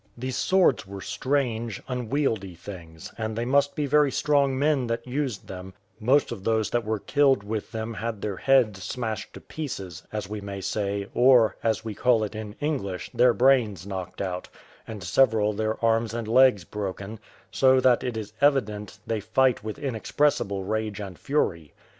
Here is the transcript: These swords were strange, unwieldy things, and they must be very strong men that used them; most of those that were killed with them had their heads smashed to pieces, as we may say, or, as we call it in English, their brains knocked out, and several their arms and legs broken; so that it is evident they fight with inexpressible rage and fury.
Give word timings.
These 0.17 0.35
swords 0.35 0.87
were 0.87 0.99
strange, 1.01 1.79
unwieldy 1.87 2.55
things, 2.55 3.13
and 3.19 3.35
they 3.35 3.45
must 3.45 3.75
be 3.75 3.85
very 3.85 4.09
strong 4.11 4.57
men 4.57 4.87
that 4.87 5.05
used 5.05 5.45
them; 5.47 5.75
most 5.99 6.31
of 6.31 6.43
those 6.43 6.71
that 6.71 6.83
were 6.83 6.97
killed 6.97 7.43
with 7.43 7.71
them 7.71 7.93
had 7.93 8.19
their 8.19 8.37
heads 8.37 8.81
smashed 8.81 9.31
to 9.33 9.39
pieces, 9.41 10.01
as 10.11 10.27
we 10.27 10.41
may 10.41 10.59
say, 10.59 11.05
or, 11.13 11.55
as 11.61 11.85
we 11.85 11.93
call 11.93 12.23
it 12.23 12.33
in 12.33 12.55
English, 12.59 13.11
their 13.13 13.31
brains 13.35 13.85
knocked 13.85 14.23
out, 14.23 14.49
and 14.87 15.03
several 15.03 15.53
their 15.53 15.77
arms 15.85 16.15
and 16.15 16.27
legs 16.27 16.63
broken; 16.63 17.19
so 17.51 17.79
that 17.79 18.03
it 18.03 18.17
is 18.17 18.33
evident 18.41 18.97
they 19.05 19.19
fight 19.19 19.63
with 19.63 19.77
inexpressible 19.77 20.63
rage 20.63 20.99
and 20.99 21.19
fury. 21.19 21.73